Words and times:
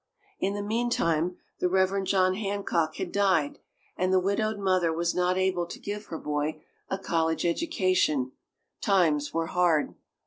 In 0.39 0.55
the 0.55 0.63
meantime 0.63 1.37
the 1.59 1.69
Reverend 1.69 2.07
John 2.07 2.33
Hancock 2.33 2.95
had 2.95 3.11
died, 3.11 3.59
and 3.95 4.11
the 4.11 4.19
widowed 4.19 4.57
mother 4.57 4.91
was 4.91 5.13
not 5.13 5.37
able 5.37 5.67
to 5.67 5.77
give 5.77 6.07
her 6.07 6.17
boy 6.17 6.63
a 6.89 6.97
college 6.97 7.45
education 7.45 8.31
times 8.81 9.31
were 9.31 9.45
hard. 9.45 9.93